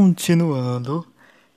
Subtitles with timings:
[0.00, 1.06] Continuando,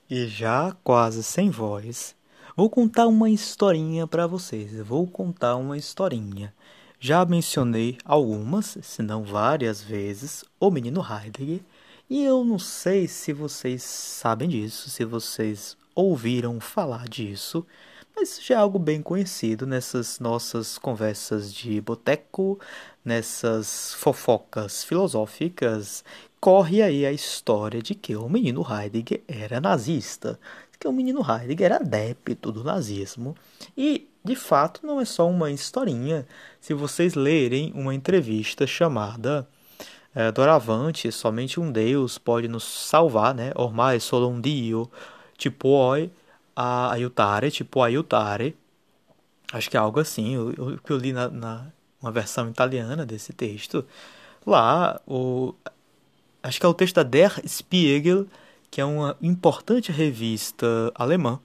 [0.10, 2.14] e já quase sem voz,
[2.58, 4.82] vou contar uma historinha para vocês.
[4.82, 6.54] vou contar uma historinha.
[7.00, 11.62] Já mencionei algumas, se não várias vezes, o menino Heidegger,
[12.10, 17.66] e eu não sei se vocês sabem disso, se vocês ouviram falar disso,
[18.16, 22.60] mas já é algo bem conhecido nessas nossas conversas de boteco,
[23.04, 26.04] nessas fofocas filosóficas
[26.44, 30.38] corre aí a história de que o menino Heidegger era nazista,
[30.78, 33.34] que o menino Heidegger era adepto do nazismo.
[33.78, 36.28] E, de fato, não é só uma historinha.
[36.60, 39.48] Se vocês lerem uma entrevista chamada
[40.14, 43.54] é, Doravante, somente um Deus pode nos salvar, né?
[43.56, 44.92] Ormai solo un Dio,
[45.38, 46.12] tipo oi,
[46.56, 48.56] aiutare, tipo aiutare.
[49.52, 51.68] Acho que é algo assim, o que eu li na, na
[52.04, 53.86] uma versão italiana desse texto.
[54.46, 55.56] Lá, o,
[56.44, 58.28] acho que é o texto da Der Spiegel,
[58.70, 61.40] que é uma importante revista alemã.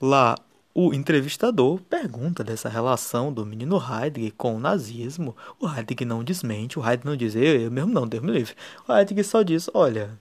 [0.00, 0.36] Lá,
[0.74, 5.36] o entrevistador pergunta dessa relação do menino Heidegger com o nazismo.
[5.60, 8.54] O Heidegger não desmente, o Heidegger não diz, eu, eu mesmo não, Deus me livre.
[8.88, 10.18] O Heidegger só diz, olha,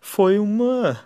[0.00, 0.98] foi uma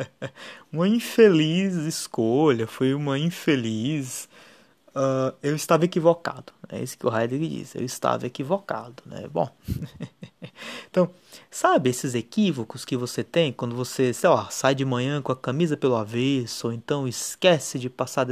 [0.72, 4.28] uma infeliz escolha, foi uma infeliz
[4.90, 6.52] uh, eu estava equivocado.
[6.72, 7.74] É isso que o Heidegger diz.
[7.74, 9.26] Eu estava equivocado, né?
[9.32, 9.50] Bom,
[10.88, 11.10] então,
[11.50, 15.36] sabe esses equívocos que você tem quando você, sei lá, sai de manhã com a
[15.36, 18.24] camisa pelo avesso, ou então esquece de passar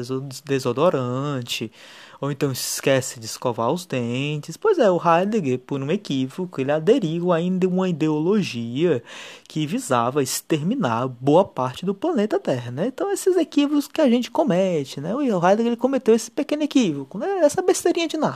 [0.45, 1.73] desodorante,
[2.21, 4.57] ou então esquece de escovar os dentes.
[4.57, 9.03] Pois é, o Heidegger, por um equívoco, ele aderiu ainda a uma ideologia
[9.49, 12.87] que visava exterminar boa parte do planeta Terra, né?
[12.87, 15.15] Então, esses equívocos que a gente comete, né?
[15.15, 17.41] O Heidegger ele cometeu esse pequeno equívoco, né?
[17.41, 18.28] Essa besteirinha de nada.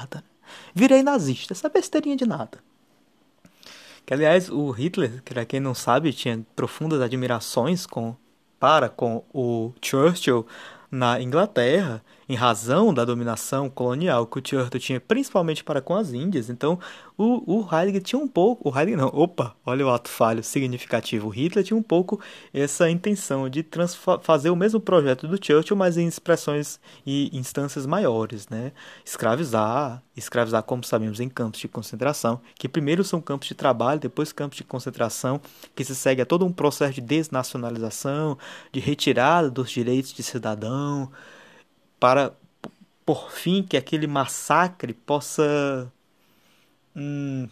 [0.74, 2.58] Virei nazista, essa besteirinha de nada.
[4.04, 8.16] Que, aliás, o Hitler, para quem não sabe, tinha profundas admirações com,
[8.58, 10.46] para com o Churchill
[10.90, 16.12] na Inglaterra, em razão da dominação colonial que o Churchill tinha principalmente para com as
[16.12, 16.48] Índias.
[16.48, 16.78] Então,
[17.16, 21.28] o, o Heidegger tinha um pouco, o Heidegger não, opa, olha o ato falho significativo.
[21.28, 22.20] O Hitler tinha um pouco
[22.52, 23.66] essa intenção de
[24.22, 28.72] fazer o mesmo projeto do Churchill, mas em expressões e instâncias maiores, né?
[29.04, 34.32] Escravizar, escravizar, como sabemos, em campos de concentração, que primeiro são campos de trabalho, depois
[34.32, 35.40] campos de concentração,
[35.74, 38.38] que se segue a todo um processo de desnacionalização,
[38.70, 41.10] de retirada dos direitos de cidadão,
[42.02, 42.32] para
[43.06, 45.88] por fim que aquele massacre possa
[46.96, 47.48] hum,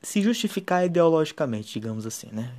[0.00, 2.54] se justificar ideologicamente, digamos assim, né?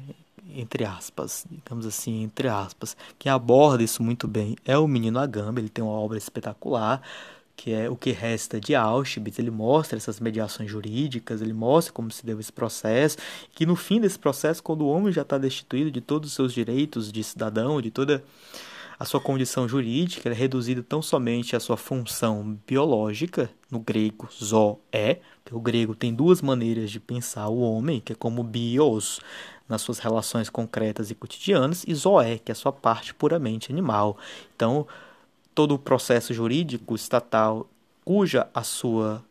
[0.54, 5.62] Entre aspas, digamos assim, entre aspas, que aborda isso muito bem é o Menino Agamben,
[5.64, 7.02] ele tem uma obra espetacular,
[7.56, 12.12] que é O que Resta de Auschwitz, ele mostra essas mediações jurídicas, ele mostra como
[12.12, 13.18] se deu esse processo,
[13.54, 16.54] que no fim desse processo, quando o homem já está destituído de todos os seus
[16.54, 18.22] direitos de cidadão, de toda
[18.98, 25.20] a sua condição jurídica é reduzida tão somente à sua função biológica, no grego zoé,
[25.44, 29.20] que o grego tem duas maneiras de pensar o homem, que é como bios,
[29.68, 34.18] nas suas relações concretas e cotidianas, e zoé, que é a sua parte puramente animal.
[34.56, 34.88] Então,
[35.54, 37.68] todo o processo jurídico estatal,
[38.04, 39.24] cuja a sua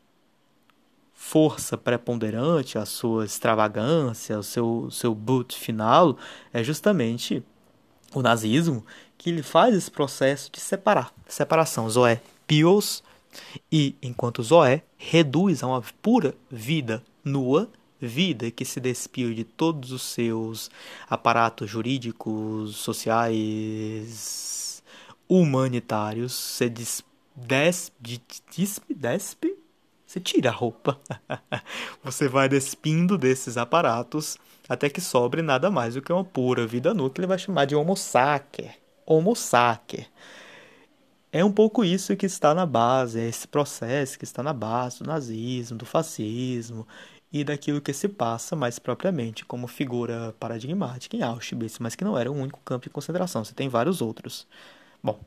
[1.14, 6.18] força preponderante, a sua extravagância, o seu, seu boot final,
[6.52, 7.42] é justamente
[8.14, 8.84] o nazismo,
[9.24, 13.02] que ele faz esse processo de separar, separação, Zoé, Pios,
[13.72, 19.92] e enquanto Zoé reduz a uma pura vida nua, vida que se despiu de todos
[19.92, 20.70] os seus
[21.08, 24.04] aparatos jurídicos, sociais,
[25.26, 27.02] humanitários, se des,
[27.34, 27.94] despe,
[28.54, 29.56] despe, despe,
[30.06, 31.00] você tira a roupa.
[32.04, 34.36] você vai despindo desses aparatos
[34.68, 37.64] até que sobre nada mais do que uma pura vida nua que ele vai chamar
[37.64, 38.83] de homo sacer.
[39.06, 40.08] Homo sacer.
[41.32, 45.00] É um pouco isso que está na base, é esse processo que está na base
[45.00, 46.86] do nazismo, do fascismo
[47.32, 52.16] e daquilo que se passa mais propriamente como figura paradigmática em Auschwitz, mas que não
[52.16, 54.46] era o único campo de concentração, você tem vários outros.
[55.02, 55.18] Bom,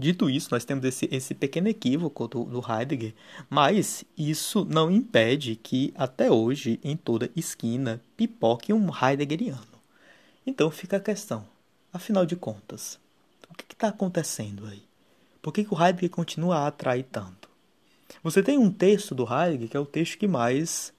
[0.00, 3.14] Dito isso, nós temos esse, esse pequeno equívoco do, do Heidegger,
[3.50, 9.60] mas isso não impede que até hoje, em toda esquina, pipoque um Heideggeriano.
[10.46, 11.46] Então fica a questão,
[11.92, 12.98] afinal de contas,
[13.48, 14.82] o que está acontecendo aí?
[15.42, 17.48] Por que, que o Heidegger continua a atrair tanto?
[18.22, 20.92] Você tem um texto do Heidegger que é o texto que mais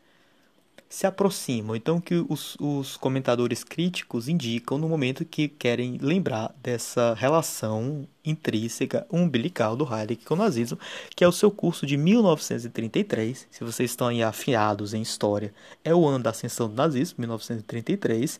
[0.92, 1.76] se aproximam.
[1.76, 9.08] Então, que os, os comentadores críticos indicam no momento que querem lembrar dessa relação intrínseca
[9.10, 10.78] umbilical do Heidegger com o nazismo,
[11.16, 13.48] que é o seu curso de 1933.
[13.50, 15.54] Se vocês estão aí afiados em história,
[15.84, 18.40] é o ano da ascensão do nazismo, 1933.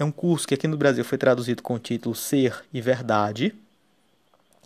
[0.00, 3.54] É um curso que aqui no Brasil foi traduzido com o título Ser e Verdade,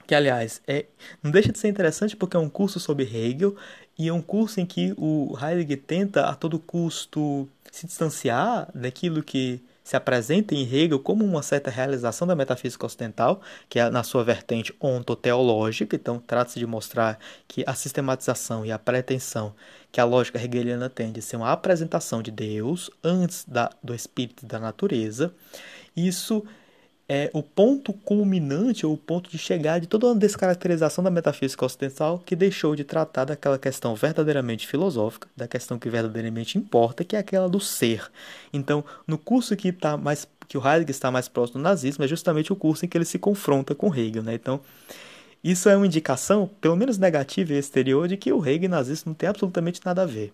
[0.06, 0.86] que aliás é
[1.22, 3.56] não deixa de ser interessante porque é um curso sobre Hegel
[3.98, 9.22] e é um curso em que o Heidegger tenta a todo custo se distanciar daquilo
[9.22, 14.02] que se apresenta em Hegel como uma certa realização da metafísica ocidental, que é na
[14.02, 19.54] sua vertente ontoteológica, então trata-se de mostrar que a sistematização e a pretensão
[19.92, 24.46] que a lógica hegeliana tem de ser uma apresentação de Deus antes da, do espírito
[24.46, 25.32] da natureza,
[25.94, 26.44] isso
[27.08, 31.64] é o ponto culminante ou o ponto de chegar de toda uma descaracterização da metafísica
[31.64, 37.14] ocidental que deixou de tratar daquela questão verdadeiramente filosófica, da questão que verdadeiramente importa, que
[37.14, 38.10] é aquela do ser.
[38.52, 42.08] Então, no curso que está mais que o Heidegger está mais próximo do nazismo é
[42.08, 44.34] justamente o curso em que ele se confronta com Hegel, né?
[44.34, 44.60] Então,
[45.42, 48.70] isso é uma indicação, pelo menos negativa e exterior, de que o Hegel e o
[48.70, 50.32] nazismo não tem absolutamente nada a ver.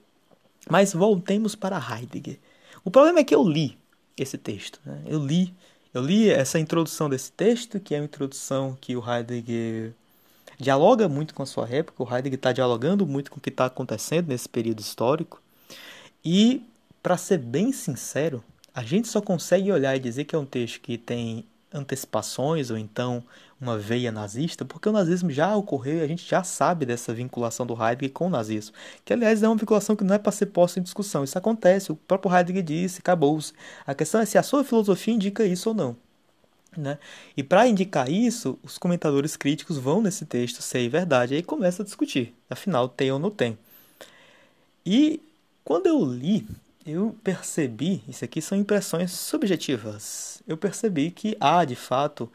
[0.69, 2.38] Mas voltemos para Heidegger.
[2.84, 3.78] O problema é que eu li
[4.16, 5.02] esse texto, né?
[5.06, 5.55] Eu li
[5.92, 9.92] eu li essa introdução desse texto, que é uma introdução que o Heidegger
[10.58, 13.66] dialoga muito com a sua época, o Heidegger está dialogando muito com o que está
[13.66, 15.42] acontecendo nesse período histórico.
[16.25, 16.62] E,
[17.02, 18.44] para ser bem sincero,
[18.75, 22.76] a gente só consegue olhar e dizer que é um texto que tem antecipações ou
[22.76, 23.22] então
[23.61, 27.67] uma veia nazista, porque o nazismo já ocorreu e a gente já sabe dessa vinculação
[27.67, 28.75] do Heidegger com o nazismo,
[29.05, 31.23] que aliás é uma vinculação que não é para ser posta em discussão.
[31.23, 33.53] Isso acontece, o próprio Heidegger disse, acabou-se.
[33.87, 35.97] A questão é se a sua filosofia indica isso ou não.
[36.77, 36.99] Né?
[37.37, 41.85] E para indicar isso, os comentadores críticos vão nesse texto ser verdade, aí começa a
[41.85, 43.59] discutir, afinal tem ou não tem.
[44.87, 45.21] E
[45.65, 46.47] quando eu li,
[46.87, 52.31] eu percebi, isso aqui são impressões subjetivas, eu percebi que há de fato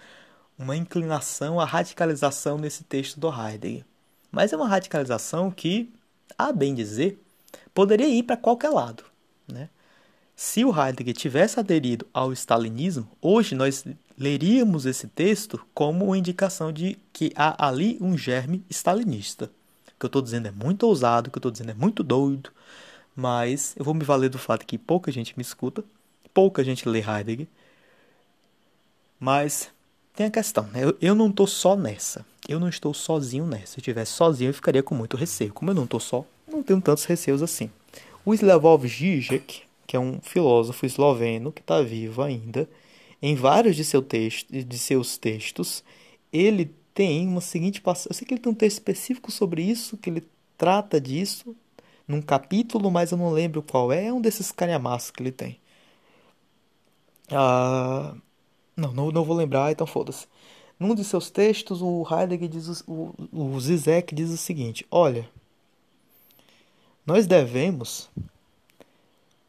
[0.57, 3.85] uma inclinação à radicalização nesse texto do Heidegger.
[4.31, 5.91] Mas é uma radicalização que,
[6.37, 7.21] a bem dizer,
[7.73, 9.03] poderia ir para qualquer lado.
[9.47, 9.69] Né?
[10.35, 13.85] Se o Heidegger tivesse aderido ao stalinismo, hoje nós
[14.17, 19.45] leríamos esse texto como uma indicação de que há ali um germe stalinista.
[19.87, 22.03] O que eu estou dizendo é muito ousado, o que eu estou dizendo é muito
[22.03, 22.51] doido,
[23.15, 25.83] mas eu vou me valer do fato que pouca gente me escuta,
[26.33, 27.47] pouca gente lê Heidegger,
[29.17, 29.69] mas
[30.15, 30.83] tem a questão, né?
[30.83, 32.25] Eu, eu não estou só nessa.
[32.47, 33.73] Eu não estou sozinho nessa.
[33.73, 35.53] Se eu estivesse sozinho, eu ficaria com muito receio.
[35.53, 37.69] Como eu não estou só, não tenho tantos receios assim.
[38.23, 42.69] O Slavoj Žižek, que é um filósofo esloveno que está vivo ainda,
[43.21, 45.83] em vários de, seu texto, de seus textos,
[46.31, 48.09] ele tem uma seguinte passagem.
[48.11, 50.23] Eu sei que ele tem um texto específico sobre isso, que ele
[50.57, 51.55] trata disso
[52.07, 54.05] num capítulo, mas eu não lembro qual é.
[54.05, 55.59] É um desses calhamaços que ele tem.
[57.31, 58.15] Ah,
[58.75, 60.27] não, não, não vou lembrar, então foda-se.
[60.79, 65.27] Num de seus textos, o Heidegger diz o, o Zizek diz o seguinte: Olha,
[67.05, 68.09] nós devemos,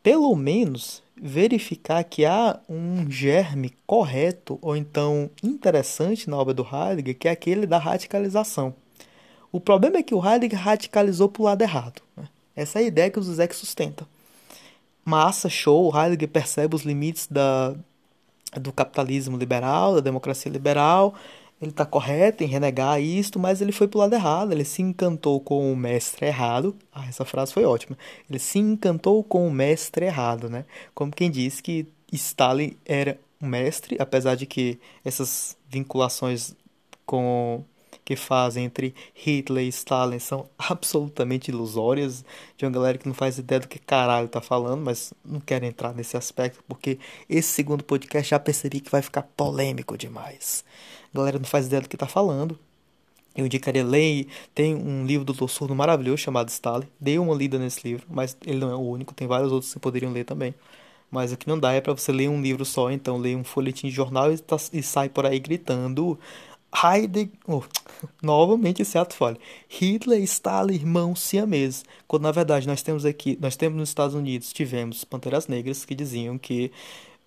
[0.03, 7.19] pelo menos, verificar que há um germe correto ou então interessante na obra do Heidegger,
[7.19, 8.75] que é aquele da radicalização.
[9.51, 12.03] O problema é que o Heidegger radicalizou para o lado errado.
[12.17, 12.29] Né?
[12.55, 14.07] Essa é a ideia que o Zizek sustenta.
[15.05, 17.75] Massa, show, o Heidegger percebe os limites da,
[18.55, 21.15] do capitalismo liberal, da democracia liberal.
[21.61, 24.53] Ele está correto em renegar isto, mas ele foi para o lado errado.
[24.53, 26.77] Ele se encantou com o mestre errado.
[26.93, 27.97] Ah, essa frase foi ótima.
[28.29, 30.67] Ele se encantou com o mestre errado, né?
[30.95, 36.55] Como quem disse que Stalin era um mestre, apesar de que essas vinculações
[37.07, 37.65] com
[38.07, 42.25] que fazem entre Hitler e Stalin são absolutamente ilusórias,
[42.57, 45.65] de uma galera que não faz ideia do que caralho tá falando, mas não quero
[45.67, 50.65] entrar nesse aspecto, porque esse segundo podcast já percebi que vai ficar polêmico demais.
[51.13, 52.57] A galera não faz ideia do que tá falando.
[53.35, 57.87] Eu indicaria ler, tem um livro do Doutor maravilhoso chamado Stalin, dei uma lida nesse
[57.87, 60.55] livro, mas ele não é o único, tem vários outros que poderiam ler também.
[61.11, 63.45] Mas o que não dá é para você ler um livro só, então lê um
[63.45, 66.19] folhetim de jornal e, tá, e sai por aí gritando
[66.83, 67.63] Heidegger, oh,
[68.23, 69.39] novamente esse ato falha.
[69.69, 74.53] Hitler Stalin irmãos siameses, quando na verdade nós temos aqui, nós temos nos Estados Unidos,
[74.53, 76.71] tivemos Panteras Negras que diziam que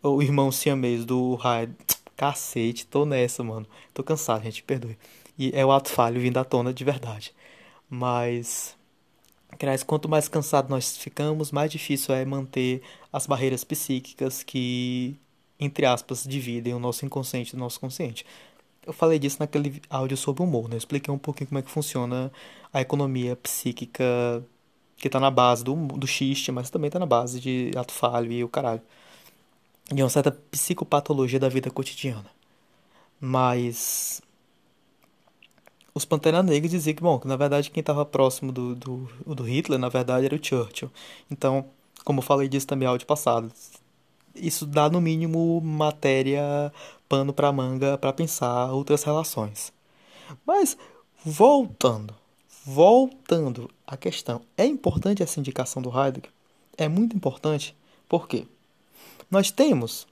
[0.03, 1.75] o irmão siamês do Heidegger,
[2.15, 3.65] cacete, tô nessa, mano.
[3.93, 4.97] Tô cansado, gente, perdoe.
[5.37, 7.33] E é o ato falho vindo à tona de verdade.
[7.89, 8.77] Mas
[9.57, 15.15] Aliás, quanto mais cansado nós ficamos, mais difícil é manter as barreiras psíquicas que,
[15.59, 18.25] entre aspas, dividem o nosso inconsciente do nosso consciente.
[18.85, 20.75] Eu falei disso naquele áudio sobre humor, né?
[20.75, 22.31] Eu expliquei um pouquinho como é que funciona
[22.73, 24.03] a economia psíquica
[24.97, 28.31] que está na base do, do xiste, mas também está na base de ato falho
[28.31, 28.81] e o caralho.
[29.95, 32.29] E uma certa psicopatologia da vida cotidiana.
[33.19, 34.21] Mas
[35.93, 39.43] os Pantera Negra diziam que, bom, que na verdade quem estava próximo do, do, do
[39.43, 40.91] Hitler, na verdade, era o Churchill.
[41.29, 41.65] Então,
[42.03, 43.51] como eu falei disso também no áudio passado,
[44.35, 46.71] isso dá no mínimo matéria,
[47.09, 49.73] pano para manga para pensar outras relações.
[50.45, 50.77] Mas
[51.25, 52.15] voltando,
[52.63, 56.31] voltando à questão, é importante essa indicação do Heidegger?
[56.77, 57.75] É muito importante,
[58.07, 58.45] por quê?
[59.29, 60.07] Nós temos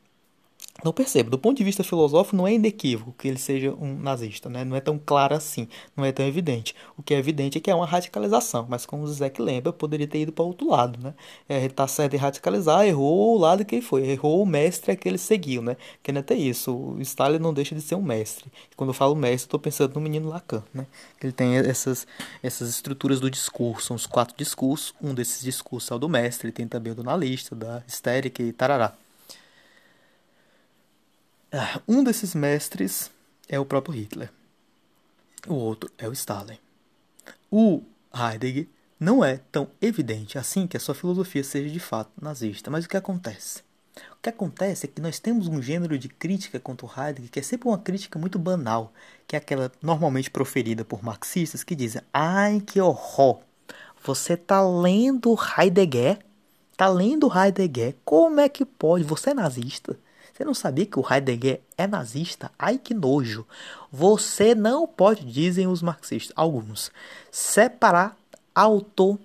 [0.83, 4.47] não percebo, do ponto de vista filosófico, não é inequívoco que ele seja um nazista,
[4.47, 4.63] né?
[4.63, 6.75] não é tão claro assim, não é tão evidente.
[6.95, 10.07] O que é evidente é que é uma radicalização, mas como o Zizek lembra, poderia
[10.07, 10.99] ter ido para outro lado.
[11.01, 11.13] Né?
[11.49, 14.95] É, ele está certo em radicalizar, errou o lado que ele foi, errou o mestre
[14.95, 15.61] que ele seguiu.
[15.61, 15.75] Né?
[16.03, 18.45] Que não é até isso, o Stalin não deixa de ser um mestre.
[18.75, 20.85] Quando eu falo mestre, estou pensando no menino Lacan, né?
[21.21, 22.05] ele tem essas,
[22.43, 26.53] essas estruturas do discurso, uns quatro discursos, um desses discursos é o do mestre, ele
[26.53, 28.93] tem também o do analista, da histérica e tarará.
[31.49, 33.09] Ah, um desses mestres
[33.47, 34.29] é o próprio Hitler.
[35.47, 36.57] O outro é o Stalin.
[37.49, 38.67] O Heidegger
[38.99, 42.69] não é tão evidente assim que a sua filosofia seja de fato nazista.
[42.69, 43.61] Mas o que acontece?
[44.11, 47.39] O que acontece é que nós temos um gênero de crítica contra o Heidegger que
[47.39, 48.91] é sempre uma crítica muito banal,
[49.25, 53.39] que é aquela normalmente proferida por marxistas que dizem: "Ai, que horror!
[54.03, 56.19] Você tá lendo Heidegger?
[56.75, 57.95] Tá lendo Heidegger?
[58.03, 59.05] Como é que pode?
[59.05, 59.97] Você é nazista?"
[60.37, 62.51] Você não sabia que o Heidegger é nazista?
[62.59, 63.43] Ai que nojo!
[63.91, 66.91] Você não pode, dizem os marxistas, alguns,
[67.31, 68.15] separar
[68.53, 69.17] autor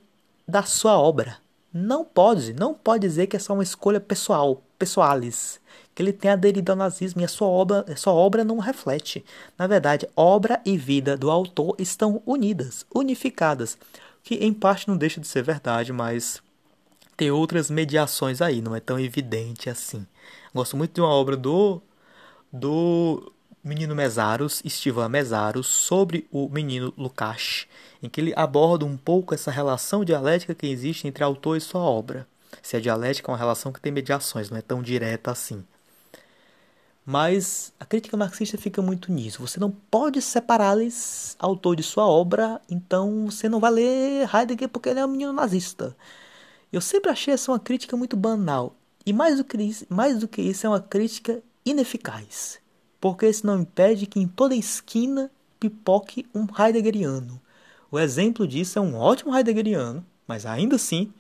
[0.48, 1.36] da sua obra.
[1.70, 5.60] Não pode, não pode dizer que é só uma escolha pessoal, pessoalis,
[5.94, 9.22] que ele tem aderido ao nazismo e a sua obra, a sua obra não reflete.
[9.58, 13.76] Na verdade, obra e vida do autor estão unidas, unificadas,
[14.22, 16.42] que em parte não deixa de ser verdade, mas
[17.22, 20.04] tem outras mediações aí, não é tão evidente assim.
[20.52, 21.80] Gosto muito de uma obra do
[22.52, 27.68] do menino Mesaros, Estivan Mesaros, sobre o menino Lukács,
[28.02, 31.80] em que ele aborda um pouco essa relação dialética que existe entre autor e sua
[31.80, 32.26] obra.
[32.60, 35.64] Se a dialética é uma relação que tem mediações, não é tão direta assim.
[37.06, 39.40] Mas a crítica marxista fica muito nisso.
[39.40, 44.88] Você não pode separar-lhes autor de sua obra, então você não vai ler Heidegger porque
[44.88, 45.96] ele é um menino nazista.
[46.72, 48.74] Eu sempre achei essa uma crítica muito banal.
[49.04, 52.58] E mais do, que isso, mais do que isso, é uma crítica ineficaz,
[53.00, 57.40] porque isso não impede que em toda esquina pipoque um heideggeriano.
[57.90, 61.12] O exemplo disso é um ótimo heideggeriano, mas ainda assim,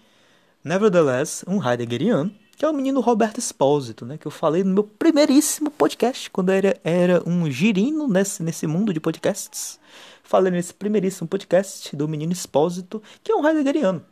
[0.64, 4.84] nevertheless, um heideggeriano, que é o menino Roberto Espósito, né, que eu falei no meu
[4.84, 9.78] primeiríssimo podcast, quando era, era um girino nesse, nesse mundo de podcasts.
[10.22, 14.02] Falei nesse primeiríssimo podcast do menino Espósito, que é um heideggeriano.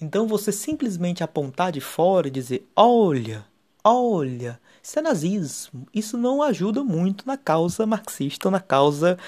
[0.00, 3.46] Então você simplesmente apontar de fora e dizer: olha,
[3.82, 5.86] olha, isso é nazismo.
[5.92, 9.18] Isso não ajuda muito na causa marxista, na causa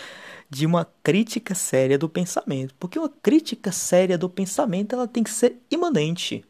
[0.51, 2.75] de uma crítica séria do pensamento.
[2.79, 6.45] Porque uma crítica séria do pensamento ela tem que ser imanente.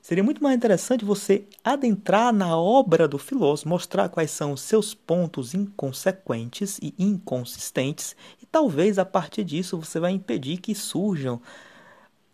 [0.00, 4.92] Seria muito mais interessante você adentrar na obra do filósofo, mostrar quais são os seus
[4.92, 11.40] pontos inconsequentes e inconsistentes, e talvez a partir disso você vai impedir que surjam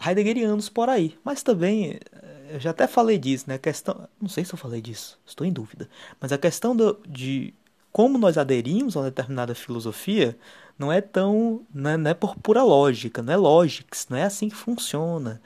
[0.04, 1.18] heideggerianos por aí.
[1.24, 3.54] Mas também, eh, eu já até falei disso, né?
[3.54, 5.88] A questão, não sei se eu falei disso, estou em dúvida.
[6.20, 7.54] Mas a questão do, de
[7.92, 10.36] como nós aderimos a uma determinada filosofia
[10.78, 14.24] não é tão, não é, não é por pura lógica, não é logics, não é
[14.24, 15.40] assim que funciona.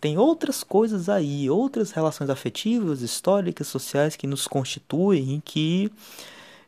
[0.00, 5.90] Tem outras coisas aí, outras relações afetivas, históricas, sociais que nos constituem, que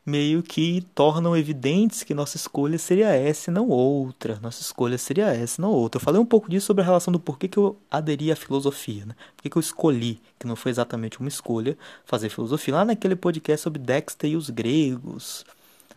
[0.07, 4.39] meio que tornam evidentes que nossa escolha seria essa e não outra.
[4.41, 5.99] Nossa escolha seria essa e não outra.
[5.99, 9.05] Eu falei um pouco disso sobre a relação do porquê que eu aderi à filosofia,
[9.05, 9.17] né?
[9.37, 12.77] Por que eu escolhi, que não foi exatamente uma escolha, fazer filosofia.
[12.77, 15.45] Lá naquele podcast sobre Dexter e os gregos.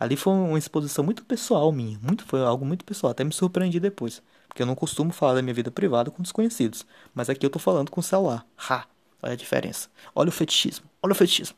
[0.00, 3.78] Ali foi uma exposição muito pessoal minha, muito foi algo muito pessoal, até me surpreendi
[3.78, 7.50] depois, porque eu não costumo falar da minha vida privada com desconhecidos, mas aqui eu
[7.50, 8.46] tô falando com o celular.
[8.56, 8.86] Ha,
[9.22, 9.90] olha a diferença.
[10.14, 11.54] Olha o fetichismo, olha o fetichismo.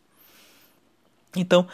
[1.37, 1.69] Então,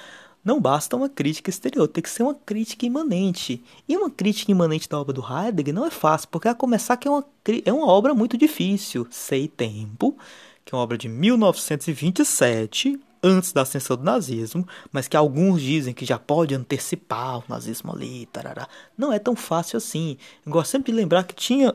[0.49, 3.63] não basta uma crítica exterior, tem que ser uma crítica imanente.
[3.87, 7.07] E uma crítica imanente da obra do Heidegger não é fácil, porque a começar que
[7.07, 7.23] é uma,
[7.67, 9.07] é uma obra muito difícil.
[9.11, 10.17] Sei Tempo,
[10.65, 15.93] que é uma obra de 1927, antes da ascensão do nazismo, mas que alguns dizem
[15.93, 18.67] que já pode antecipar o nazismo ali, tarará.
[18.97, 20.17] Não é tão fácil assim.
[20.47, 21.75] Eu gosto sempre de lembrar que tinha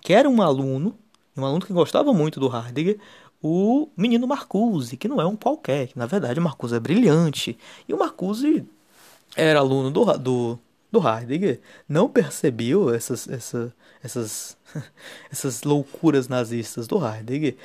[0.00, 0.96] que era um aluno,
[1.36, 2.98] um aluno que gostava muito do Heidegger,
[3.42, 7.56] o menino Marcuse, que não é um qualquer, que na verdade o Marcuse é brilhante.
[7.88, 8.66] E o Marcuse
[9.36, 10.58] era aluno do, do,
[10.90, 14.56] do Heidegger, não percebeu essas, essa, essas,
[15.30, 17.56] essas loucuras nazistas do Heidegger.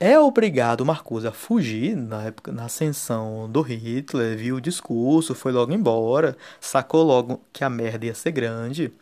[0.00, 5.50] É obrigado Marcuse a fugir na época na ascensão do Hitler, viu o discurso, foi
[5.50, 8.92] logo embora, sacou logo que a merda ia ser grande.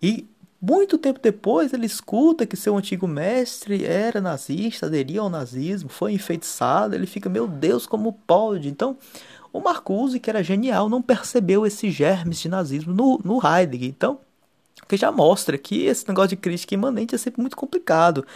[0.00, 0.26] E
[0.62, 6.12] Muito tempo depois, ele escuta que seu antigo mestre era nazista, aderiu ao nazismo, foi
[6.12, 6.94] enfeitiçado.
[6.94, 8.68] Ele fica, meu Deus, como pode?
[8.68, 8.98] Então,
[9.52, 13.88] o Marcuse, que era genial, não percebeu esses germes de nazismo no, no Heidegger.
[13.88, 14.20] Então,
[14.86, 18.26] que já mostra que esse negócio de crítica imanente é sempre muito complicado.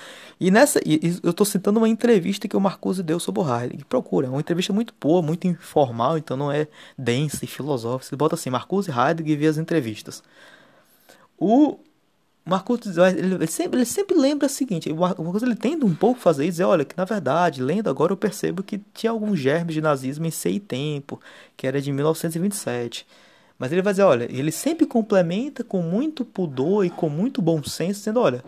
[0.40, 0.80] E nessa,
[1.22, 3.84] eu estou citando uma entrevista que o Marcuse deu sobre o Heidegger.
[3.86, 8.08] Procura, é uma entrevista muito boa, muito informal, então não é densa e filosófica.
[8.08, 10.22] Você bota assim, Marcuse Heidegger e vê as entrevistas.
[11.36, 11.78] O
[12.44, 16.20] Marcuse ele, ele, sempre, ele sempre lembra o seguinte, o Marcuse ele tenta um pouco
[16.20, 19.74] fazer isso, dizer, olha, que na verdade, lendo agora eu percebo que tinha alguns germes
[19.74, 21.18] de nazismo em Sei Tempo,
[21.56, 23.06] que era de 1927.
[23.58, 27.62] Mas ele vai dizer, olha, ele sempre complementa com muito pudor e com muito bom
[27.62, 28.44] senso, dizendo, olha,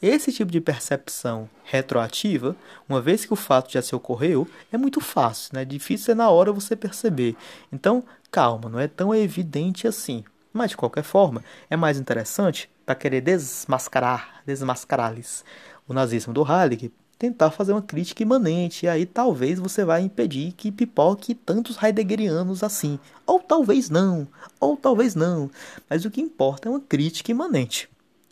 [0.00, 2.54] esse tipo de percepção retroativa,
[2.88, 5.64] uma vez que o fato já se ocorreu, é muito fácil, né?
[5.64, 7.34] Difícil é na hora você perceber.
[7.72, 10.22] Então, calma, não é tão evidente assim.
[10.52, 15.44] Mas de qualquer forma, é mais interessante para querer desmascarar, desmascarar-lhes
[15.86, 20.52] o nazismo do Heidegger, tentar fazer uma crítica imanente, e aí talvez você vai impedir
[20.52, 22.98] que pipoque tantos heideggerianos assim.
[23.26, 24.26] Ou talvez não,
[24.60, 25.50] ou talvez não.
[25.88, 27.88] Mas o que importa é uma crítica imanente.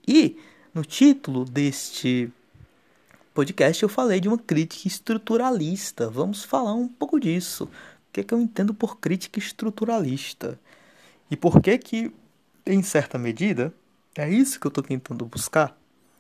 [0.07, 0.37] E
[0.75, 2.31] no título deste
[3.33, 6.11] podcast eu falei de uma crítica estruturalista.
[6.11, 7.65] Vamos falar um pouco disso.
[7.65, 7.69] O
[8.13, 10.59] que, é que eu entendo por crítica estruturalista?
[11.31, 12.13] E por que que,
[12.67, 13.73] em certa medida,
[14.17, 15.77] é isso que eu estou tentando buscar?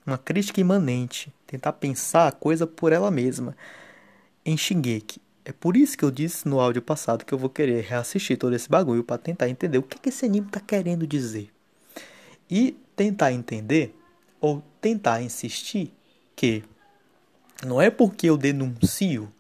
[0.06, 3.56] uma crítica imanente, tentar pensar a coisa por ela mesma.
[4.44, 5.20] Em Shingeki.
[5.44, 8.54] É por isso que eu disse no áudio passado que eu vou querer reassistir todo
[8.54, 11.50] esse bagulho para tentar entender o que, que esse anime está querendo dizer.
[12.49, 13.96] E tentar entender,
[14.40, 15.92] ou tentar insistir,
[16.37, 16.62] que
[17.64, 19.32] não é porque eu denuncio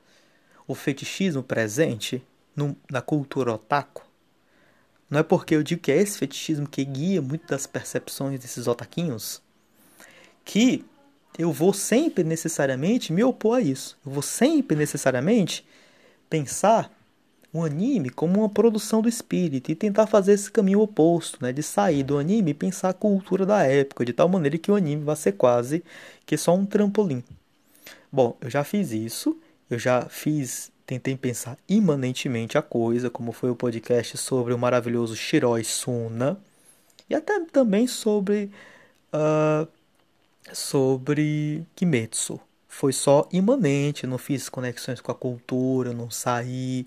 [0.66, 2.24] o fetichismo presente
[2.56, 4.01] no, na cultura otaku,
[5.12, 8.66] não é porque eu digo que é esse fetichismo que guia muito das percepções desses
[8.66, 9.42] otaquinhos,
[10.42, 10.82] que
[11.38, 13.98] eu vou sempre necessariamente me opor a isso.
[14.06, 15.66] Eu vou sempre necessariamente
[16.30, 16.90] pensar
[17.52, 21.62] o anime como uma produção do espírito e tentar fazer esse caminho oposto, né, de
[21.62, 25.04] sair do anime e pensar a cultura da época, de tal maneira que o anime
[25.04, 25.84] vai ser quase
[26.24, 27.22] que só um trampolim.
[28.10, 33.50] Bom, eu já fiz isso, eu já fiz, tentei pensar imanentemente a coisa, como foi
[33.50, 36.38] o podcast sobre o maravilhoso Shiroi Suna,
[37.08, 38.50] e até também sobre
[39.12, 39.66] uh,
[40.52, 42.38] sobre Kimetsu.
[42.68, 46.86] Foi só imanente, não fiz conexões com a cultura, não saí.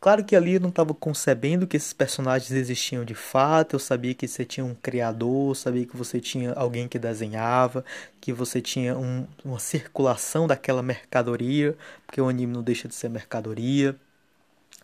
[0.00, 4.14] Claro que ali eu não estava concebendo que esses personagens existiam de fato, eu sabia
[4.14, 7.84] que você tinha um criador, sabia que você tinha alguém que desenhava,
[8.18, 13.10] que você tinha um, uma circulação daquela mercadoria, porque o anime não deixa de ser
[13.10, 13.94] mercadoria.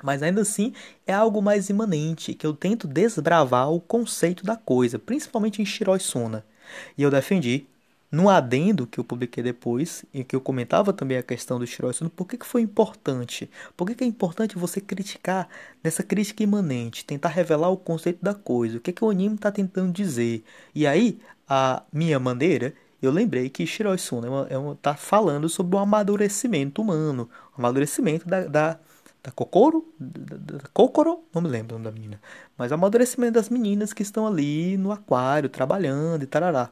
[0.02, 0.74] Mas ainda assim
[1.06, 5.98] é algo mais imanente, que eu tento desbravar o conceito da coisa, principalmente em Shiroi
[5.98, 6.44] Suna.
[6.98, 7.66] E eu defendi
[8.10, 12.08] no adendo que eu publiquei depois, e que eu comentava também a questão do Shiroshino,
[12.08, 13.50] por que, que foi importante?
[13.76, 15.48] Por que, que é importante você criticar
[15.82, 19.50] nessa crítica imanente, tentar revelar o conceito da coisa, o que, que o anime está
[19.50, 20.44] tentando dizer?
[20.74, 24.94] E aí, a minha maneira, eu lembrei que Shiroi Suna é uma, é uma, tá
[24.94, 28.78] falando sobre o amadurecimento humano, o amadurecimento da, da,
[29.22, 32.20] da Kokoro, da, da, Kokoro, não me lembro o nome da menina,
[32.56, 36.70] mas o amadurecimento das meninas que estão ali no aquário, trabalhando e tarará.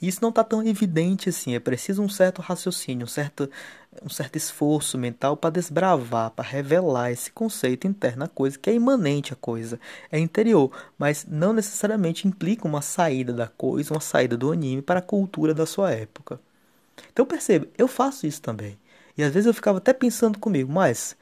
[0.00, 1.54] E isso não está tão evidente assim.
[1.54, 3.50] É preciso um certo raciocínio, um certo,
[4.02, 8.74] um certo esforço mental para desbravar, para revelar esse conceito interno à coisa, que é
[8.74, 9.80] imanente à coisa,
[10.10, 15.00] é interior, mas não necessariamente implica uma saída da coisa, uma saída do anime para
[15.00, 16.40] a cultura da sua época.
[17.12, 18.78] Então perceba, eu faço isso também.
[19.16, 21.16] E às vezes eu ficava até pensando comigo, mas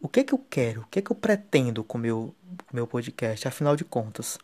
[0.00, 0.82] o que é que eu quero?
[0.82, 2.34] O que é que eu pretendo com o meu,
[2.72, 4.38] meu podcast, afinal de contas?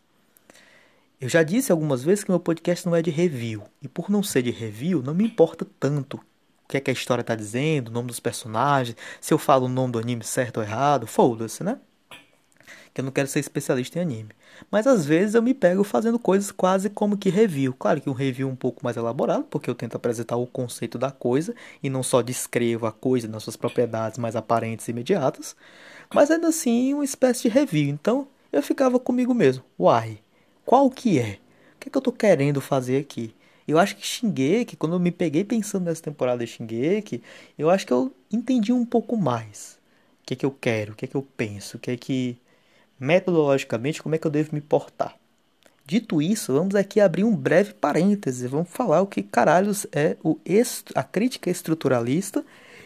[1.21, 3.63] Eu já disse algumas vezes que meu podcast não é de review.
[3.81, 6.21] E por não ser de review, não me importa tanto o
[6.69, 9.69] que é que a história está dizendo, o nome dos personagens, se eu falo o
[9.69, 11.77] nome do anime certo ou errado, foda-se, né?
[12.93, 14.29] Que eu não quero ser especialista em anime.
[14.71, 17.73] Mas às vezes eu me pego fazendo coisas quase como que review.
[17.73, 21.11] Claro que um review um pouco mais elaborado, porque eu tento apresentar o conceito da
[21.11, 21.53] coisa
[21.83, 25.53] e não só descrevo a coisa nas suas propriedades mais aparentes e imediatas.
[26.13, 27.89] Mas ainda assim, uma espécie de review.
[27.89, 29.65] Então eu ficava comigo mesmo.
[29.77, 30.19] Uai,
[30.69, 31.39] qual que é?
[31.75, 33.33] O que, é que eu tô querendo fazer aqui?
[33.67, 37.23] Eu acho que Shingeki, quando eu me peguei pensando nessa temporada de Shingeki,
[37.57, 39.79] eu acho que eu entendi um pouco mais.
[40.21, 41.97] O que é que eu quero, o que é que eu penso, o que é
[41.97, 42.37] que
[42.99, 45.15] metodologicamente como é que eu devo me portar.
[45.87, 50.37] Dito isso, vamos aqui abrir um breve parêntese, vamos falar o que caralhos é o
[50.93, 52.45] a crítica estruturalista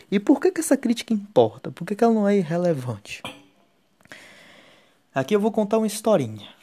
[0.10, 3.22] e por que, que essa crítica importa, por que, que ela não é irrelevante.
[5.14, 6.63] Aqui eu vou contar uma historinha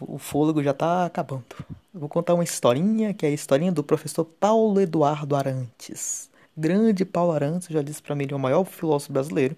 [0.00, 1.44] o fôlego já está acabando.
[1.92, 6.30] vou contar uma historinha, que é a historinha do professor Paulo Eduardo Arantes.
[6.56, 9.56] Grande Paulo Arantes, já disse para mim, ele é o maior filósofo brasileiro.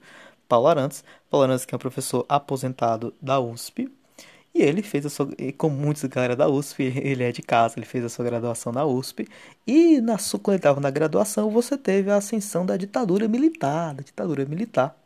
[0.48, 1.04] Paulo Arantes.
[1.30, 3.90] Paulo Arantes, que é um professor aposentado da USP.
[4.54, 7.86] E ele fez a sua, como muitos galera da USP, ele é de casa, ele
[7.86, 9.28] fez a sua graduação na USP.
[9.66, 13.94] E na sua, quando ele estava na graduação, você teve a ascensão da ditadura militar,
[13.94, 14.96] da ditadura militar.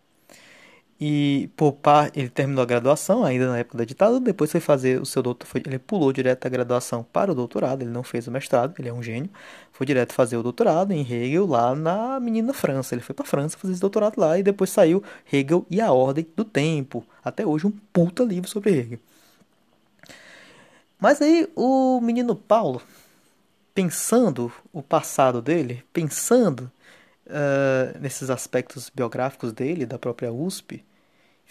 [1.05, 5.01] E por par, ele terminou a graduação ainda na época da ditadura, depois foi fazer
[5.01, 8.31] o seu doutorado, ele pulou direto da graduação para o doutorado, ele não fez o
[8.31, 9.29] mestrado, ele é um gênio,
[9.73, 12.95] foi direto fazer o doutorado em Hegel lá na menina França.
[12.95, 16.25] Ele foi para França fazer esse doutorado lá e depois saiu Hegel e a Ordem
[16.37, 17.05] do Tempo.
[17.25, 19.01] Até hoje um puta livro sobre Hegel.
[21.01, 22.81] Mas aí o menino Paulo,
[23.75, 26.71] pensando o passado dele, pensando
[27.27, 30.85] uh, nesses aspectos biográficos dele, da própria USP,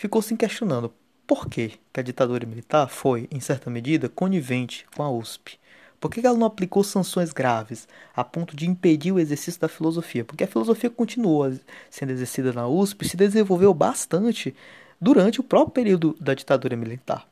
[0.02, 0.92] ficou se questionando
[1.28, 5.60] por que, que a ditadura militar foi, em certa medida, conivente com a USP.
[6.00, 10.26] Por que ela não aplicou sanções graves a ponto de impedir o exercício da filosofia?
[10.26, 11.54] Porque a filosofia continuou
[11.88, 14.56] sendo exercida na USP e se desenvolveu bastante
[15.00, 17.28] durante o próprio período da ditadura militar.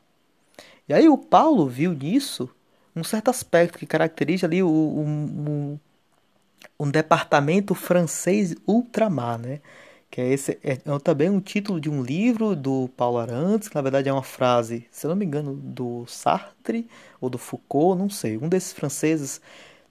[0.88, 2.48] E aí o Paulo viu nisso
[2.94, 5.76] um certo aspecto que caracteriza ali o, um,
[6.78, 9.60] um departamento francês ultramar, né?
[10.10, 13.74] Que é esse é, é, também um título de um livro do Paulo Arantes, que
[13.74, 16.88] na verdade é uma frase, se não me engano, do Sartre
[17.20, 18.36] ou do Foucault, não sei.
[18.36, 19.40] Um desses franceses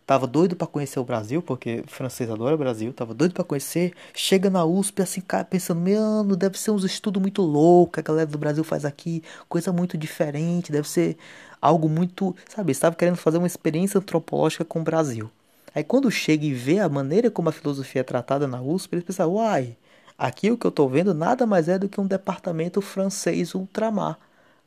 [0.01, 3.93] estava doido para conhecer o Brasil, porque francês adora o Brasil, estava doido para conhecer,
[4.13, 8.25] chega na USP assim, pensando, mano, deve ser uns estudos muito loucos que a galera
[8.25, 11.15] do Brasil faz aqui, coisa muito diferente, deve ser
[11.62, 15.29] algo muito, sabe, estava querendo fazer uma experiência antropológica com o Brasil.
[15.75, 19.03] Aí quando chega e vê a maneira como a filosofia é tratada na USP, ele
[19.03, 19.77] pensa, uai,
[20.19, 24.19] Aqui o que eu estou vendo nada mais é do que um departamento francês ultramar.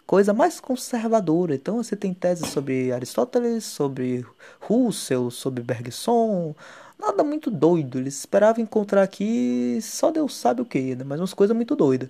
[0.07, 1.55] Coisa mais conservadora.
[1.55, 4.25] Então você tem teses sobre Aristóteles, sobre
[4.63, 6.55] Russell, sobre Bergson.
[6.99, 7.99] Nada muito doido.
[7.99, 11.05] Eles esperavam encontrar aqui só Deus sabe o que, né?
[11.05, 12.09] mas umas coisas muito doidas.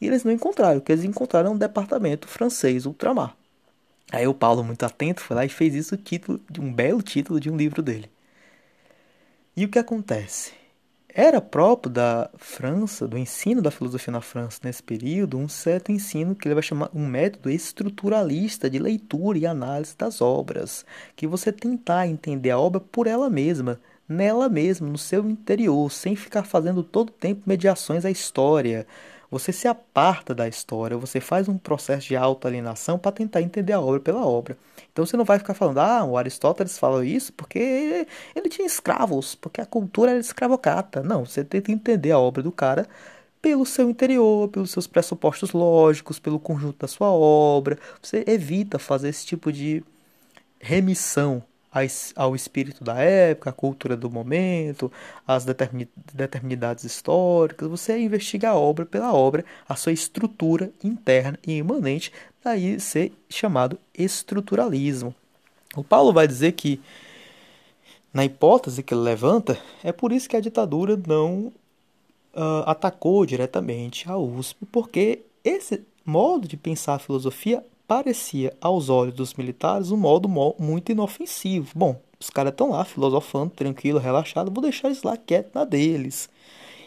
[0.00, 0.78] E eles não encontraram.
[0.78, 3.36] O que eles encontraram é um departamento francês ultramar.
[4.12, 7.38] Aí o Paulo, muito atento, foi lá e fez isso título de um belo título
[7.38, 8.10] de um livro dele.
[9.56, 10.63] E o que acontece?
[11.16, 16.34] Era próprio da França, do ensino da filosofia na França nesse período, um certo ensino
[16.34, 21.52] que ele vai chamar um método estruturalista de leitura e análise das obras, que você
[21.52, 26.82] tentar entender a obra por ela mesma, nela mesma, no seu interior, sem ficar fazendo
[26.82, 28.84] todo o tempo mediações à história,
[29.34, 33.80] você se aparta da história, você faz um processo de autoalienação para tentar entender a
[33.80, 34.56] obra pela obra.
[34.92, 39.34] Então você não vai ficar falando, ah, o Aristóteles falou isso porque ele tinha escravos,
[39.34, 41.02] porque a cultura era escravocrata.
[41.02, 42.86] Não, você tenta entender a obra do cara
[43.42, 47.76] pelo seu interior, pelos seus pressupostos lógicos, pelo conjunto da sua obra.
[48.00, 49.82] Você evita fazer esse tipo de
[50.60, 51.42] remissão
[52.14, 54.90] ao espírito da época, à cultura do momento,
[55.26, 57.68] às determinidades históricas.
[57.68, 63.78] Você investiga a obra pela obra, a sua estrutura interna e imanente, daí ser chamado
[63.96, 65.14] estruturalismo.
[65.76, 66.80] O Paulo vai dizer que,
[68.12, 71.52] na hipótese que ele levanta, é por isso que a ditadura não
[72.34, 79.14] uh, atacou diretamente a USP, porque esse modo de pensar a filosofia parecia aos olhos
[79.14, 81.70] dos militares um modo muito inofensivo.
[81.74, 86.28] Bom, os caras estão lá filosofando, tranquilo, relaxado, vou deixar eles lá quietos na deles.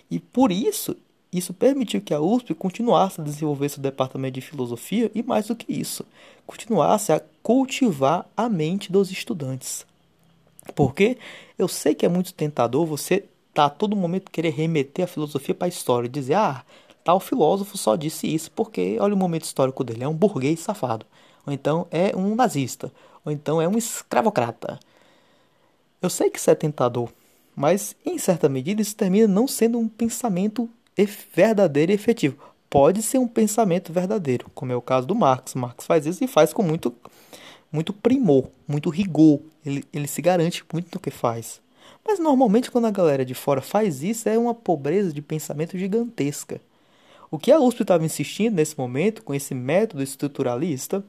[0.09, 0.95] E por isso,
[1.31, 5.55] isso permitiu que a USP continuasse a desenvolver seu departamento de filosofia e mais do
[5.55, 6.05] que isso,
[6.45, 9.85] continuasse a cultivar a mente dos estudantes.
[10.75, 11.17] Porque
[11.57, 15.55] eu sei que é muito tentador você tá a todo momento querer remeter a filosofia
[15.55, 16.63] para a história, dizer, ah,
[17.07, 21.05] Tal filósofo só disse isso porque olha o momento histórico dele, é um burguês safado,
[21.45, 22.91] ou então é um nazista,
[23.23, 24.77] ou então é um escravocrata.
[26.01, 27.07] Eu sei que isso é tentador,
[27.55, 30.69] mas em certa medida isso termina não sendo um pensamento
[31.33, 32.43] verdadeiro e efetivo.
[32.69, 35.53] Pode ser um pensamento verdadeiro, como é o caso do Marx.
[35.53, 36.93] Marx faz isso e faz com muito,
[37.71, 39.39] muito primor, muito rigor.
[39.65, 41.61] Ele, ele se garante muito no que faz.
[42.05, 46.59] Mas normalmente quando a galera de fora faz isso é uma pobreza de pensamento gigantesca.
[47.29, 51.03] O que a USP estava insistindo nesse momento, com esse método estruturalista,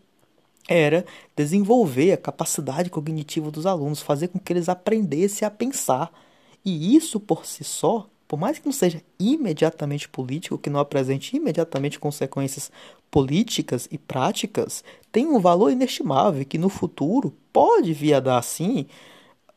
[0.69, 1.05] era
[1.35, 6.13] desenvolver a capacidade cognitiva dos alunos, fazer com que eles aprendessem a pensar.
[6.65, 11.37] E isso por si só, por mais que não seja imediatamente político, que não apresente
[11.37, 12.71] imediatamente consequências
[13.11, 18.87] políticas e práticas, tem um valor inestimável que no futuro pode vir a dar, sim,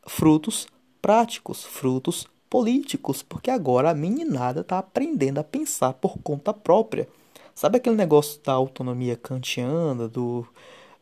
[0.06, 0.66] frutos
[1.02, 7.08] práticos, frutos políticos, porque agora a meninada está aprendendo a pensar por conta própria.
[7.54, 10.46] Sabe aquele negócio da autonomia kantiana, do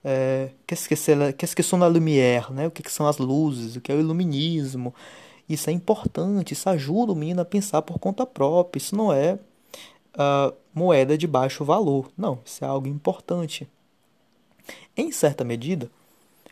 [0.05, 2.69] é, que c'est qu'est-ce que sont la lumière, né?
[2.69, 4.95] O que, que são as luzes, o que é o iluminismo.
[5.49, 8.79] Isso é importante, isso ajuda o menino a pensar por conta própria.
[8.79, 9.37] Isso não é
[10.15, 12.13] uh, moeda de baixo valor.
[12.17, 13.67] Não, isso é algo importante.
[14.97, 15.91] Em certa medida,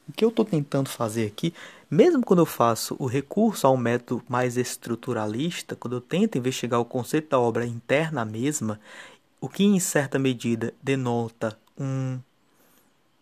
[0.09, 1.55] o que eu estou tentando fazer aqui,
[1.91, 6.85] mesmo quando eu faço o recurso ao método mais estruturalista, quando eu tento investigar o
[6.85, 8.79] conceito da obra interna mesma,
[9.41, 12.19] o que em certa medida denota um,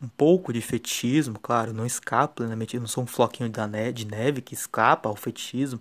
[0.02, 4.54] um pouco de fetichismo, claro, não escapa plenamente, não sou um floquinho de neve que
[4.54, 5.80] escapa ao fetichismo,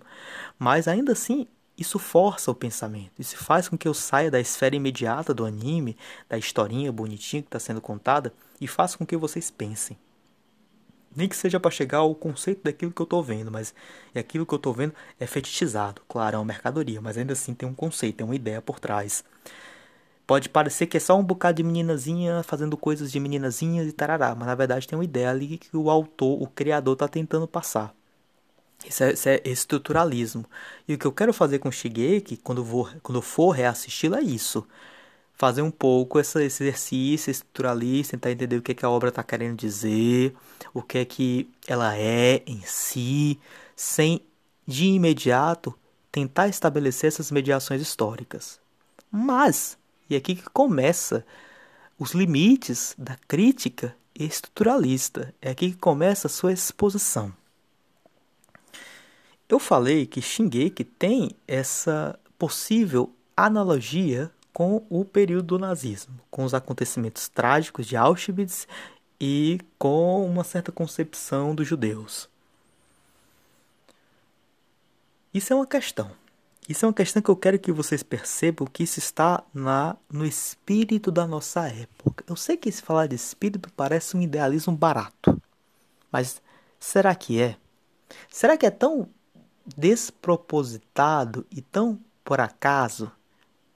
[0.58, 1.46] mas ainda assim
[1.76, 5.96] isso força o pensamento, isso faz com que eu saia da esfera imediata do anime,
[6.28, 9.96] da historinha bonitinha que está sendo contada, e faça com que vocês pensem.
[11.16, 13.74] Nem que seja para chegar ao conceito daquilo que eu estou vendo, mas
[14.14, 17.68] aquilo que eu estou vendo é fetichizado, claro, é uma mercadoria, mas ainda assim tem
[17.68, 19.24] um conceito, tem uma ideia por trás.
[20.26, 24.34] Pode parecer que é só um bocado de meninazinha fazendo coisas de meninazinhas e tarará,
[24.34, 27.94] mas na verdade tem uma ideia ali que o autor, o criador, está tentando passar.
[28.84, 30.44] Isso é, isso é, estruturalismo.
[30.86, 34.66] E o que eu quero fazer com Shigeki, quando, vou, quando for reassisti-lo, é isso.
[35.36, 39.22] Fazer um pouco esse exercício estruturalista, tentar entender o que, é que a obra está
[39.22, 40.34] querendo dizer,
[40.72, 43.38] o que é que ela é em si,
[43.74, 44.22] sem
[44.66, 45.74] de imediato
[46.10, 48.58] tentar estabelecer essas mediações históricas.
[49.12, 49.76] Mas,
[50.08, 51.24] e aqui que começa
[51.98, 57.32] os limites da crítica estruturalista, é aqui que começa a sua exposição.
[59.48, 66.54] Eu falei que Shingeki tem essa possível analogia com o período do nazismo, com os
[66.54, 68.66] acontecimentos trágicos de Auschwitz
[69.20, 72.26] e com uma certa concepção dos judeus.
[75.34, 76.10] Isso é uma questão.
[76.66, 80.24] Isso é uma questão que eu quero que vocês percebam que isso está na, no
[80.24, 82.24] espírito da nossa época.
[82.26, 85.38] Eu sei que se falar de espírito parece um idealismo barato,
[86.10, 86.40] mas
[86.80, 87.58] será que é?
[88.30, 89.06] Será que é tão
[89.76, 93.12] despropositado e tão por acaso.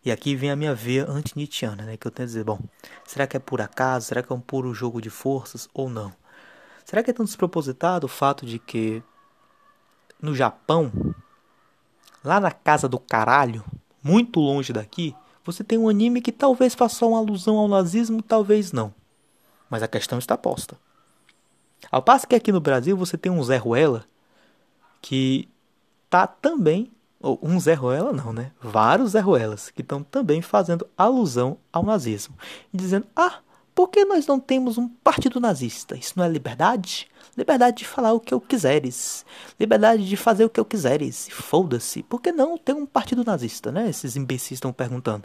[0.05, 1.97] E aqui vem a minha veia anti-Nietzscheana, né?
[1.97, 2.59] Que eu tenho a dizer, bom,
[3.05, 4.07] será que é por acaso?
[4.07, 6.13] Será que é um puro jogo de forças ou não?
[6.85, 9.03] Será que é tão despropositado o fato de que
[10.21, 10.91] no Japão,
[12.25, 13.65] lá na casa do caralho,
[14.03, 18.73] muito longe daqui, você tem um anime que talvez faça uma alusão ao nazismo, talvez
[18.73, 18.95] não.
[19.69, 20.77] Mas a questão está posta.
[21.91, 24.05] Ao passo que aqui no Brasil você tem um Zé Ruela
[25.01, 25.49] que
[26.11, 28.51] tá também, ou um Zé Ruela não, né?
[28.61, 32.35] Vários Zé Ruelas que estão também fazendo alusão ao nazismo.
[32.73, 33.41] Dizendo, ah,
[33.75, 35.97] por que nós não temos um partido nazista?
[35.97, 37.09] Isso não é liberdade?
[37.37, 39.25] Liberdade de falar o que eu quiseres.
[39.59, 41.29] Liberdade de fazer o que eu quiseres.
[41.31, 42.03] Foda-se.
[42.03, 43.89] Por que não ter um partido nazista, né?
[43.89, 45.25] Esses imbecis estão perguntando.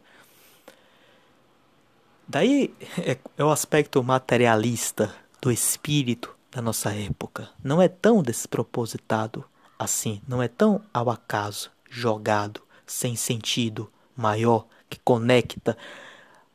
[2.27, 7.49] Daí é, é o aspecto materialista do espírito da nossa época.
[7.63, 9.45] Não é tão despropositado
[9.77, 15.77] assim, não é tão ao acaso, jogado, sem sentido, maior, que conecta.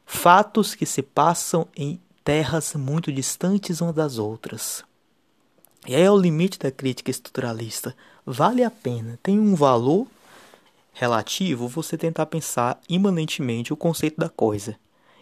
[0.04, 4.84] Fatos que se passam em terras muito distantes umas das outras.
[5.86, 7.96] E aí é o limite da crítica estruturalista.
[8.24, 10.06] Vale a pena, tem um valor
[10.92, 11.68] relativo?
[11.68, 14.76] Você tentar pensar imanentemente o conceito da coisa.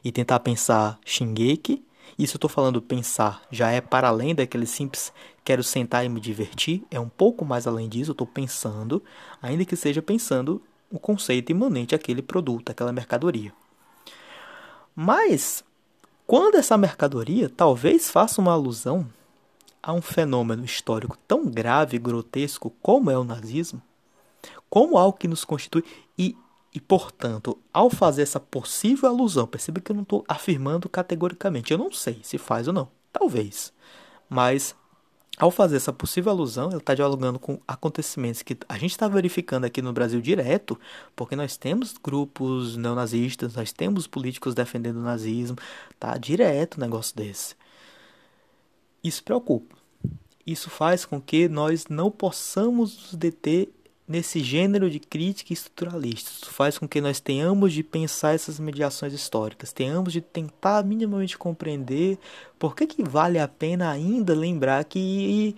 [0.05, 1.85] E tentar pensar Shingeki?
[2.19, 5.13] Isso eu estou falando pensar, já é para além daquele simples
[5.49, 9.03] quero sentar e me divertir, é um pouco mais além disso, eu estou pensando,
[9.41, 13.51] ainda que seja pensando o conceito imanente àquele produto, àquela mercadoria.
[14.95, 15.65] Mas,
[16.27, 19.09] quando essa mercadoria talvez faça uma alusão
[19.83, 23.81] a um fenômeno histórico tão grave e grotesco como é o nazismo,
[24.69, 25.83] como algo que nos constitui
[26.19, 26.37] e
[26.75, 31.73] e, portanto, ao fazer essa possível alusão, perceba que eu não estou afirmando categoricamente.
[31.73, 32.91] Eu não sei se faz ou não.
[33.11, 33.73] Talvez.
[34.29, 34.77] Mas,
[35.39, 39.65] ao fazer essa possível alusão, ele está dialogando com acontecimentos que a gente está verificando
[39.65, 40.79] aqui no Brasil direto,
[41.15, 45.57] porque nós temos grupos neonazistas, nós temos políticos defendendo o nazismo.
[45.99, 47.55] Tá direto um negócio desse.
[49.03, 49.77] Isso preocupa.
[50.45, 53.69] Isso faz com que nós não possamos nos deter
[54.09, 56.31] nesse gênero de crítica estruturalista.
[56.31, 61.37] Isso faz com que nós tenhamos de pensar essas mediações históricas, tenhamos de tentar minimamente
[61.37, 62.19] compreender
[62.59, 65.55] por que, que vale a pena ainda lembrar que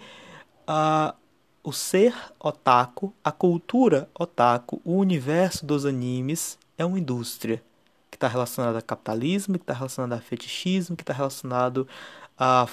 [0.69, 1.15] uh,
[1.63, 7.63] o ser otaku, a cultura otaku, o universo dos animes é uma indústria
[8.11, 11.87] que está relacionada a capitalismo, que está relacionada a fetichismo, que está relacionado
[12.37, 12.67] a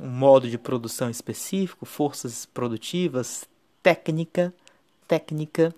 [0.00, 3.48] um modo de produção específico, forças produtivas,
[3.82, 4.54] técnica,
[5.10, 5.74] técnica.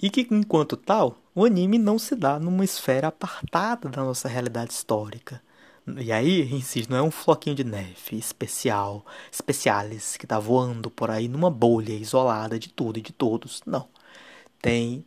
[0.00, 4.72] E que, enquanto tal, o anime não se dá numa esfera apartada da nossa realidade
[4.72, 5.42] histórica.
[5.98, 11.10] E aí, insisto, não é um floquinho de neve especial, especiales, que tá voando por
[11.10, 13.60] aí numa bolha isolada de tudo e de todos.
[13.66, 13.86] Não.
[14.62, 15.04] Tem.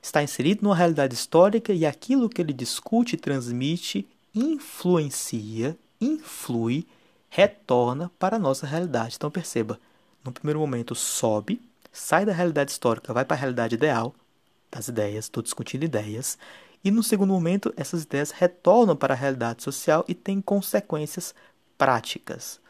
[0.00, 6.86] Está inserido numa realidade histórica e aquilo que ele discute e transmite influencia, influi,
[7.28, 9.16] retorna para a nossa realidade.
[9.16, 9.78] Então perceba,
[10.24, 11.60] no primeiro momento sobe,
[11.94, 14.14] sai da realidade histórica, vai para a realidade ideal
[14.70, 16.36] das ideias, estou discutindo ideias,
[16.84, 21.34] e no segundo momento, essas ideias retornam para a realidade social e têm consequências
[21.78, 22.60] práticas.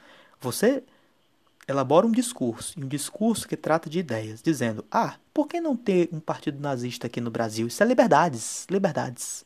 [0.41, 0.85] Você
[1.67, 6.09] elabora um discurso, um discurso que trata de ideias, dizendo: ah, por que não ter
[6.13, 7.67] um partido nazista aqui no Brasil?
[7.67, 9.45] Isso é liberdades, liberdades.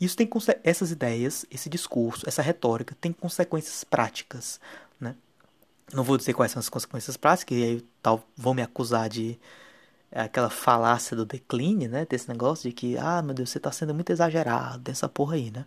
[0.00, 0.28] Isso tem
[0.62, 4.60] essas ideias, esse discurso, essa retórica tem consequências práticas,
[5.00, 5.16] né?
[5.92, 9.38] Não vou dizer quais são as consequências práticas, e aí tal vão me acusar de
[10.14, 12.06] é aquela falácia do decline, né?
[12.08, 15.50] Desse negócio de que, ah, meu Deus, você está sendo muito exagerado dessa porra aí,
[15.50, 15.66] né?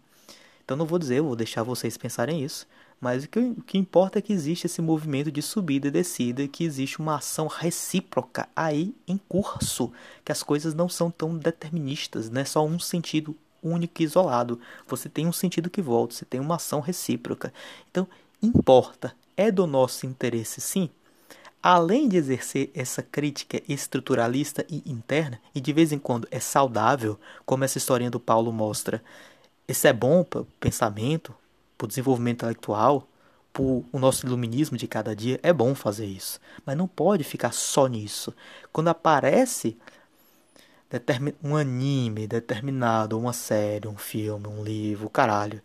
[0.64, 2.66] Então não vou dizer, vou deixar vocês pensarem isso.
[3.00, 6.48] Mas o que, o que importa é que existe esse movimento de subida e descida,
[6.48, 9.92] que existe uma ação recíproca aí em curso,
[10.24, 14.60] que as coisas não são tão deterministas, não é só um sentido único e isolado.
[14.88, 17.54] Você tem um sentido que volta, você tem uma ação recíproca.
[17.92, 18.08] Então,
[18.42, 20.90] importa, é do nosso interesse sim
[21.62, 27.20] além de exercer essa crítica estruturalista e interna, e de vez em quando é saudável,
[27.46, 29.04] como essa historinha do Paulo mostra,
[29.68, 31.36] isso é bom para o pensamento,
[31.78, 33.06] para o desenvolvimento intelectual,
[33.52, 36.40] para o nosso iluminismo de cada dia, é bom fazer isso.
[36.66, 38.34] Mas não pode ficar só nisso.
[38.72, 39.76] Quando aparece
[41.44, 45.62] um anime determinado, uma série, um filme, um livro, caralho,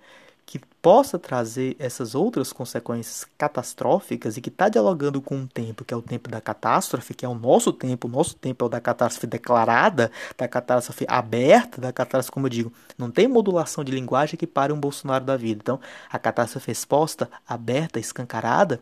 [0.82, 5.96] possa trazer essas outras consequências catastróficas e que está dialogando com um tempo que é
[5.96, 8.80] o tempo da catástrofe, que é o nosso tempo, o nosso tempo é o da
[8.80, 14.36] catástrofe declarada, da catástrofe aberta, da catástrofe, como eu digo, não tem modulação de linguagem
[14.36, 15.60] que pare um Bolsonaro da vida.
[15.62, 18.80] Então, a catástrofe exposta, aberta, escancarada,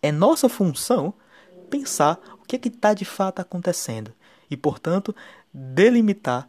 [0.00, 1.12] é nossa função
[1.68, 4.10] pensar o que é está de fato acontecendo
[4.50, 5.14] e, portanto,
[5.52, 6.48] delimitar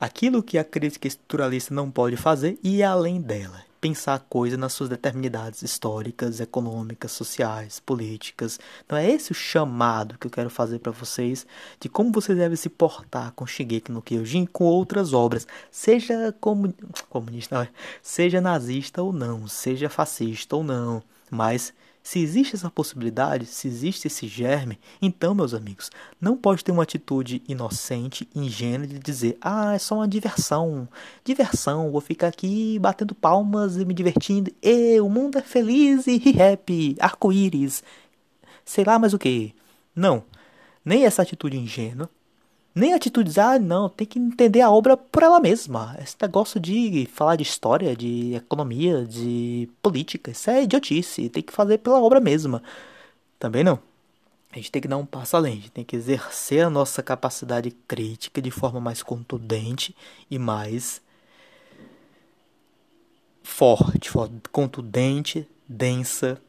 [0.00, 3.62] aquilo que a crítica estruturalista não pode fazer e além dela.
[3.80, 8.58] Pensar a coisa nas suas determinidades históricas, econômicas, sociais, políticas.
[8.84, 11.46] Então é esse o chamado que eu quero fazer para vocês
[11.78, 16.72] de como vocês devem se portar com Shingeki no Kyojin com outras obras, seja comun...
[17.08, 17.68] comunista, não,
[18.02, 24.06] seja nazista ou não, seja fascista ou não, mas se existe essa possibilidade, se existe
[24.06, 29.74] esse germe, então, meus amigos, não pode ter uma atitude inocente, ingênua de dizer: ah,
[29.74, 30.88] é só uma diversão,
[31.24, 36.20] diversão, vou ficar aqui batendo palmas e me divertindo, e o mundo é feliz e
[36.40, 37.82] happy, arco-íris,
[38.64, 39.54] sei lá mais o que.
[39.94, 40.24] Não,
[40.84, 42.08] nem essa atitude ingênua,
[42.74, 45.96] nem atitudes, ah, não, tem que entender a obra por ela mesma.
[46.00, 51.52] Esse negócio de falar de história, de economia, de política, isso é idiotice, tem que
[51.52, 52.62] fazer pela obra mesma.
[53.38, 53.78] Também não.
[54.52, 57.02] A gente tem que dar um passo além, a gente tem que exercer a nossa
[57.02, 59.94] capacidade crítica de forma mais contundente
[60.28, 61.00] e mais
[63.42, 64.10] forte,
[64.50, 66.40] contundente, densa,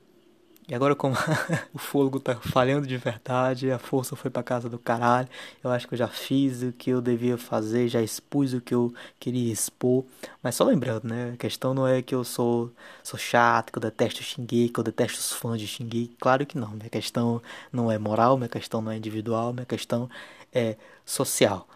[0.72, 1.14] e agora como
[1.74, 5.28] o fogo tá falhando de verdade, a força foi para casa do caralho,
[5.62, 8.74] eu acho que eu já fiz o que eu devia fazer, já expus o que
[8.74, 10.06] eu queria expor.
[10.42, 12.72] Mas só lembrando, né, a questão não é que eu sou
[13.04, 16.16] sou chato, que eu detesto Shingeki, que eu detesto os fãs de Shingeki.
[16.18, 20.10] Claro que não, minha questão não é moral, minha questão não é individual, minha questão
[20.54, 21.68] é social.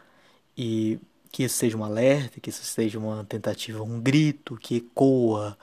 [0.58, 1.00] E
[1.32, 5.58] que isso seja um alerta, que isso seja uma tentativa, um grito que ecoa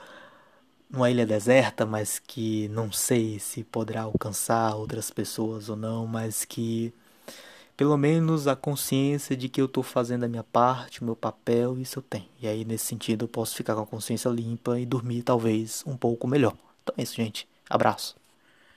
[0.93, 6.45] numa ilha deserta, mas que não sei se poderá alcançar outras pessoas ou não, mas
[6.45, 6.93] que
[7.75, 11.79] pelo menos a consciência de que eu estou fazendo a minha parte, o meu papel,
[11.79, 12.29] isso eu tenho.
[12.39, 15.97] E aí, nesse sentido, eu posso ficar com a consciência limpa e dormir talvez um
[15.97, 16.53] pouco melhor.
[16.83, 17.47] Então é isso, gente.
[17.69, 18.22] Abraço.